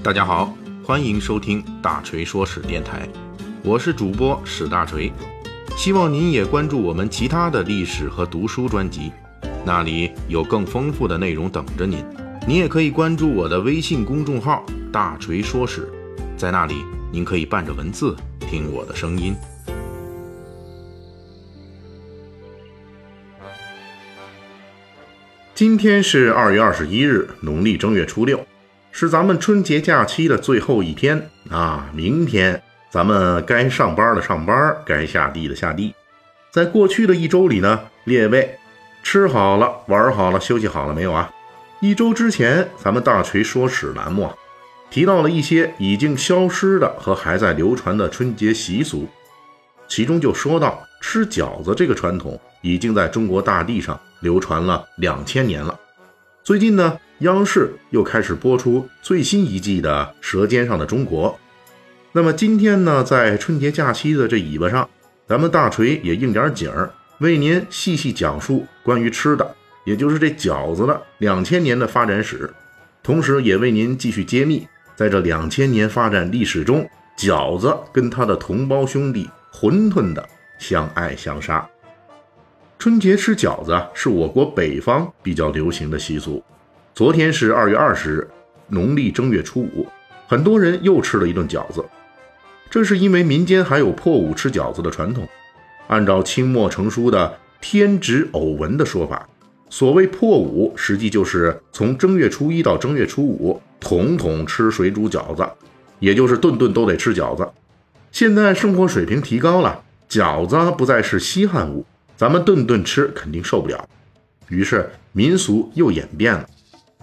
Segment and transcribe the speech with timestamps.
[0.00, 3.06] 大家好，欢迎收听大锤说史电台，
[3.64, 5.12] 我是主播史大锤，
[5.76, 9.10] 希望您也关注我们其他的历史和读书专辑，
[9.66, 12.02] 那里有更丰富的内容等着您。
[12.46, 15.90] 您也可以关注我的微信公众号“大锤说史”，
[16.38, 16.76] 在那里
[17.10, 19.34] 您可以伴着文字听我的声音。
[25.54, 28.46] 今天是二月二十一日，农历正月初六，
[28.92, 31.88] 是咱们春节假期的最后一天啊！
[31.94, 35.94] 明天咱们该上班的上班，该下地的下地。
[36.50, 38.58] 在过去的一周里呢，列位
[39.02, 41.30] 吃好了、玩好了、休息好了没有啊？
[41.80, 44.34] 一周之前，咱们大锤说史栏目啊，
[44.90, 49.06] 提到了一些已经消失的和还在流传的春节习俗，
[49.86, 53.98] 其中就说到吃饺子这个传统已经在中国大地上。
[54.20, 55.78] 流传了两千年了。
[56.48, 61.30] 最近呢，央视又开始播出最新一季的《舌尖上的中国》。
[62.12, 64.88] 那么今天呢，在春节假期的这尾巴上，
[65.26, 72.50] 咱们大锤也应点景儿，为您细细讲述关于吃的，也就是这饺子的两千年的发展史，
[73.02, 80.26] 同时也为您继续揭秘，在这两千年发展历史中，饺子跟他的同胞兄弟馄饨的
[80.58, 81.68] 相爱相杀。
[82.78, 86.40] 春节吃饺子是我国北方比较流行的习俗。
[86.94, 88.28] 昨天是二月二十日，
[88.68, 89.84] 农历正月初五，
[90.28, 91.84] 很多人又吃了一顿饺子。
[92.70, 95.28] 这是因为民间还有破五吃饺子的传统。
[95.88, 97.26] 按照清末成书的
[97.60, 99.28] 《天职偶闻》的说法，
[99.68, 105.44] 所谓破五，实际就是从正月初一到正月初五，统统吃水煮饺子，
[105.98, 107.48] 也就是顿顿都得吃饺子。
[108.12, 111.84] 现在生活水平提高了，饺子不再是稀罕物。
[112.18, 113.88] 咱们顿顿吃肯定受不了，
[114.48, 116.44] 于是民俗又演变了，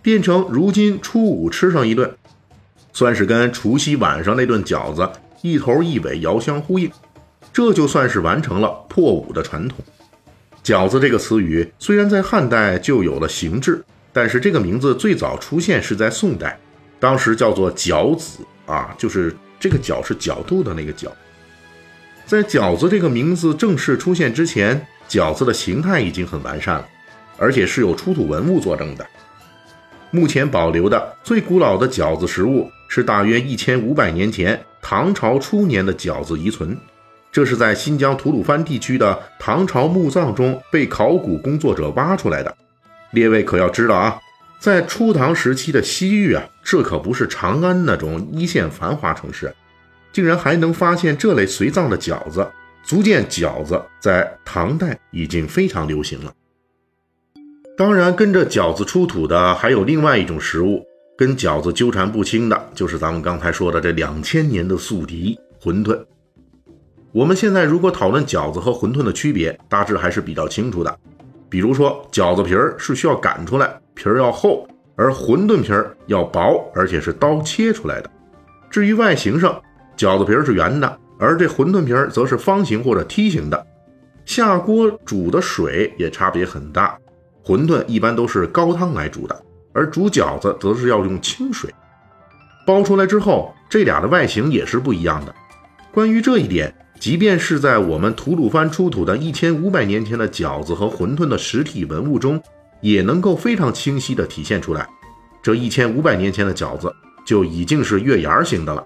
[0.00, 2.08] 变成如今初五吃上一顿，
[2.92, 5.10] 算是跟除夕晚上那顿饺子
[5.42, 6.88] 一头一尾遥相呼应，
[7.52, 9.84] 这就算是完成了破五的传统。
[10.62, 16.56] 饺子这个词语虽然在汉代就有了形制，但是这个名字最早出现是在宋代，
[17.00, 21.10] 当时叫做饺子啊，就是这个角是角度的那个角。
[22.30, 24.86] 在饺子这个名字正式出现之前。
[25.08, 26.86] 饺子的形态已经很完善了，
[27.36, 29.04] 而且是有出土文物作证的。
[30.12, 36.78] 目前保留的最古老的饺子实物是大约一千五百年前唐朝初年的饺子遗存，
[37.32, 42.56] 这是在新疆吐鲁番地区的唐朝墓葬中被考古工作者挖出来的。
[43.10, 44.20] 列位可要知道啊，
[44.60, 49.52] 在初唐时期的西域啊，这可不是长安那种一线繁华城市，
[50.12, 52.46] 竟然还能发现这类随葬的饺子。
[52.82, 56.32] 足见饺子在唐代已经非常流行了。
[57.76, 60.84] 当然，跟着饺子出土的还有另外一种食物，
[61.16, 66.02] 跟饺子纠缠不清的，就是咱们刚才说的这两千年的宿敌——馄饨。
[67.12, 70.98] 我们现在如果讨论饺子和馄饨的区别，大致还是比较清楚的。
[71.48, 74.66] 比如说，饺子皮儿是需要擀出来，皮儿要厚；
[74.96, 78.10] 而馄饨皮儿要薄，而且是刀切出来的。
[78.70, 79.60] 至于外形上，
[80.00, 80.98] 饺子皮儿是圆的。
[81.18, 83.66] 而这馄饨皮儿则是方形或者梯形的，
[84.24, 86.96] 下锅煮的水也差别很大。
[87.44, 89.38] 馄饨一般都是高汤来煮的，
[89.74, 91.68] 而煮饺子则是要用清水。
[92.66, 95.34] 包出来之后，这俩的外形也是不一样的。
[95.92, 102.42] 关于这一点，即便是在我们吐鲁番出土的一千五百年前的饺子和馄饨的实体文物中，
[102.80, 104.88] 也能够非常清晰地体现出来。
[105.42, 106.90] 这一千五百年前的饺子
[107.26, 108.82] 就已经是月牙形的了，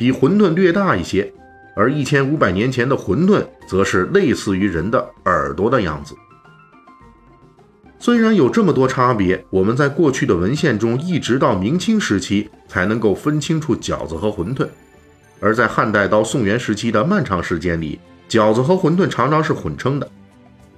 [0.00, 1.30] 比馄饨略大一些。
[1.76, 6.14] 而一千五百年前的馄饨，则是类似于人的耳朵的样子。
[7.98, 14.66] 虽然有这么多差别，我们在过去的文献中，一直到明清时期才能够分清楚饺子和馄饨；
[15.38, 20.10] 而在汉代到宋元时期的漫长时间里，饺子和馄饨常常是混称的。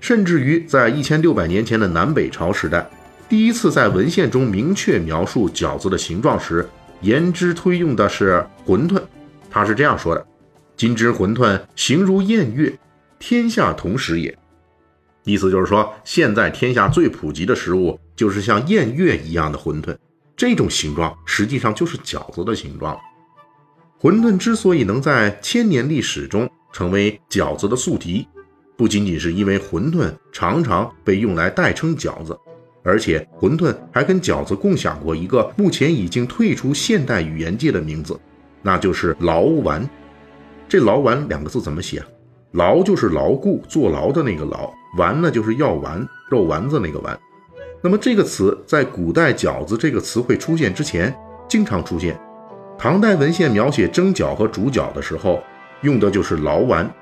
[0.00, 2.88] 甚至于在一千六百年前的南北朝时代，
[3.28, 6.66] 第一次在文献中明确描述饺子的形状时，
[7.02, 9.00] 言之推用的是馄饨。
[9.50, 10.26] 他是这样说的。
[10.76, 12.72] 今之馄饨形如燕月，
[13.18, 14.34] 天下同食也。
[15.24, 19.94] 意思就是说，现在天下最普及的食物就是像燕月一样的馄饨，
[20.34, 22.98] 这种形状实际上就是饺子的形状。
[24.00, 28.26] 馄饨之所以能在千年历史中成为饺子的宿敌，
[28.78, 32.34] 不仅仅是因为馄饨常常被用来代称饺子，
[32.82, 38.18] 而且馄饨还跟饺子共享过一个目前已经退出现代语言界的名字，
[38.62, 39.88] 那就是牢丸。
[40.68, 41.98] 这牢丸两个字怎么写？
[41.98, 42.06] 啊
[42.52, 44.68] 牢就是牢固、坐牢的那个牢，
[44.98, 47.16] 丸呢就是药丸、肉丸子那个丸。
[47.80, 51.14] 那么这个词在古代饺子这个词汇出现之前，
[51.48, 52.18] 经常出现，
[52.76, 55.40] 唐代文献描写蒸饺和煮饺的时候，
[55.82, 56.92] 用的就是牢丸。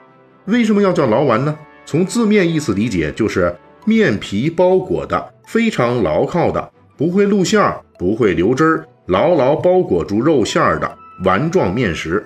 [0.44, 1.58] 为什么要叫牢丸呢？
[1.86, 3.56] 从字面意思理解，就是
[3.86, 12.24] 面皮包裹的非常牢靠的，不会露馅儿，不会流汁儿，牢牢包裹住肉馅儿的丸状面食。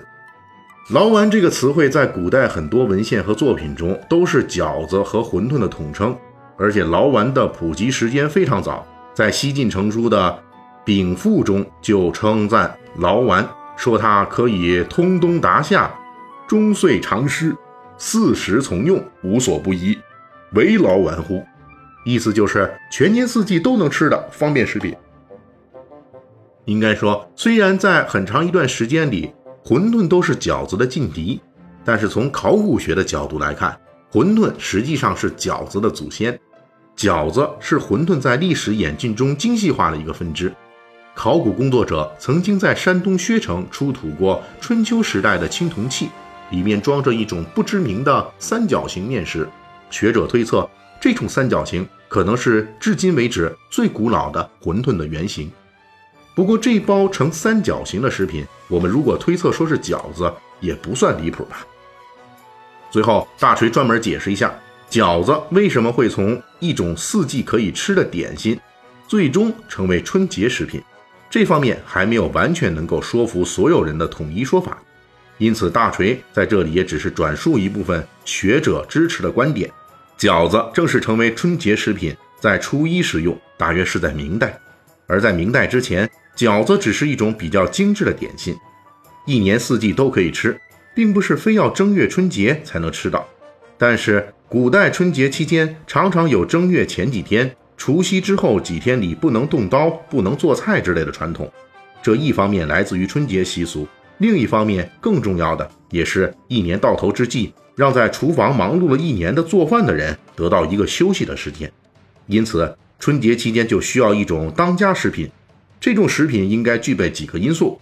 [0.89, 6.15] 牢丸这个词汇在古代很多文献和作品中都是饺子和馄饨的统称，
[6.57, 10.29] 而且牢丸的普及时间非常早，在西晋成书的
[10.83, 13.47] 《禀赋》中就称赞牢丸，
[13.77, 15.89] 说它可以通冬达夏，
[16.45, 17.55] 终岁常吃，
[17.97, 19.97] 四时从用，无所不宜，
[20.51, 21.41] 唯牢丸乎？
[22.05, 24.93] 意思就是全年四季都能吃的方便食品。
[26.65, 29.31] 应该说，虽然在很长一段时间里，
[29.63, 31.39] 馄饨都是饺子的劲敌，
[31.83, 33.77] 但是从考古学的角度来看，
[34.11, 36.39] 馄饨实际上是饺子的祖先。
[36.95, 40.53] 饺子是馄饨在历史演进中精细化的一个分支。
[41.15, 46.09] 考古工作者曾经在山东薛城出土过春秋时代的青铜器，
[46.49, 49.47] 里面装着一种不知名的三角形面食。
[49.89, 50.67] 学者推测，
[51.01, 55.51] 这种三角形可能是至今为止最古老的馄饨的原型。
[56.35, 61.65] 不过，这包呈三角形的食品，我们如果推测说是饺子，也不算离谱吧。
[62.89, 64.51] 最后，大锤专门解释一下，
[64.89, 68.59] 饺子为什么会从一种四季可以吃的点心，
[69.07, 70.81] 最终成为春节食品。
[71.29, 74.81] 这方面还没有完全能够说服所有人的统一说法，
[75.37, 79.71] 因此大锤在这里也只是转述一部分学者支持的观点。
[80.17, 84.59] 饺子正式成为春节食品，在初一食用，大约是在明代，
[85.05, 86.09] 而在明代之前。
[86.35, 88.55] 饺子只是一种比较精致的点心，
[89.25, 90.59] 一年四季都可以吃，
[90.95, 93.27] 并不是非要正月春节才能吃到。
[93.77, 101.51] 但是古代春节期间常常有正月前几天、除夕之后几天里不能动刀、不能做菜之类的传统。
[102.01, 103.87] 这一方面来自于春节习俗，
[104.17, 111.71] 另一方面更重要的也是一年到头之际，让在厨房忙碌了一年的做饭的人得到一个休息的时间。
[112.27, 115.29] 因此，春节期间就需要一种当家食品。
[115.83, 117.77] 这种食品应该具备几个因素：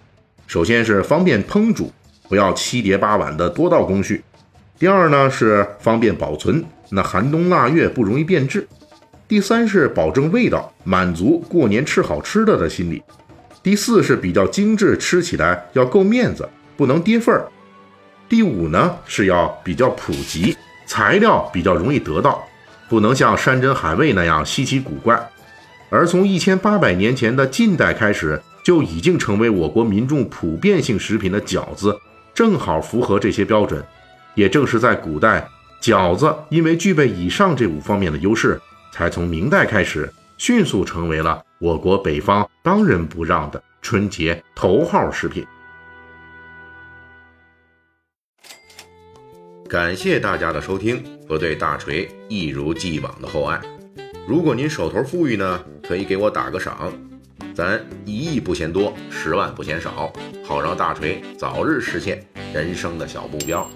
[0.48, 1.94] 首先是方便烹煮，
[2.28, 4.16] 不要七碟八碗的多道工序；
[4.80, 8.62] 第二呢是方便保存，那寒冬腊月不容易变质；
[9.28, 12.98] 第三是保证味道，满足过年吃好吃的的心理；
[13.62, 17.44] 第四是比较精致，吃起来要够面子，不能跌份儿；
[18.28, 20.58] 第五呢是要比较普及，
[20.88, 22.44] 材料比较容易得到，
[22.90, 25.31] 不能像山珍海味那样稀奇古怪。
[25.92, 32.00] 而从一千八百年前的近代开始，就已经成为我国民众普遍性食品的饺子，
[32.34, 33.84] 正好符合这些标准。
[34.34, 35.46] 也正是在古代，
[35.82, 38.58] 饺子因为具备以上这五方面的优势，
[38.94, 45.46] 才从明代开始迅速成为了我国北方当仁不让的春节头号食品。
[49.68, 53.60] 感谢大家的收听和对大锤一如既往的厚爱。
[54.32, 56.90] 如果您手头富裕呢，可以给我打个赏，
[57.54, 60.10] 咱一亿不嫌多，十万不嫌少，
[60.42, 63.70] 好让大锤早日实现人生的小目标。